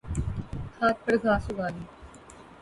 ھت 0.77 0.95
پر 1.03 1.13
گھاس 1.23 1.43
اگا 1.51 1.67
لی 1.73 1.83